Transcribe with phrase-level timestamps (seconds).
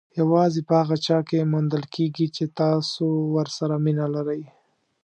[0.19, 3.05] یوازې په هغه چا کې موندل کېږي چې تاسو
[3.35, 4.43] ورسره مینه لرئ.